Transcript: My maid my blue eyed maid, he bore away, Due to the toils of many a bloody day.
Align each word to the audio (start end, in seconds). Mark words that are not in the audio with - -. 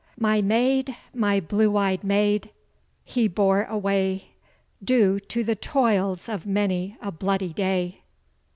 My 0.17 0.41
maid 0.41 0.97
my 1.13 1.39
blue 1.39 1.77
eyed 1.77 2.03
maid, 2.03 2.49
he 3.05 3.27
bore 3.27 3.65
away, 3.65 4.29
Due 4.83 5.19
to 5.19 5.43
the 5.43 5.55
toils 5.55 6.27
of 6.27 6.43
many 6.43 6.97
a 7.03 7.11
bloody 7.11 7.53
day. 7.53 8.01